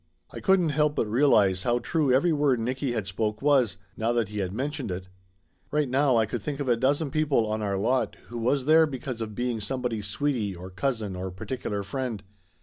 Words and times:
I 0.31 0.39
couldn't 0.39 0.69
help 0.69 0.95
but 0.95 1.05
realize 1.05 1.61
how 1.61 1.77
true 1.77 2.11
every 2.11 2.33
word 2.33 2.59
Nicky 2.59 2.93
had 2.93 3.05
spoke 3.05 3.39
was, 3.39 3.77
now 3.95 4.11
that 4.13 4.29
he 4.29 4.39
had 4.39 4.51
mentioned 4.51 4.89
it. 4.89 5.09
Right 5.69 5.87
away 5.93 6.17
I 6.23 6.25
could 6.25 6.41
think 6.41 6.59
of 6.59 6.67
a 6.67 6.75
dozen 6.75 7.11
people 7.11 7.45
on 7.45 7.61
our 7.61 7.77
lot 7.77 8.15
who 8.29 8.39
was 8.39 8.65
there 8.65 8.87
because 8.87 9.21
of 9.21 9.35
being 9.35 9.61
somebody's 9.61 10.07
sweetie 10.07 10.55
or 10.55 10.71
cousin 10.71 11.15
or 11.15 11.29
particular 11.29 11.83
friend. 11.83 12.23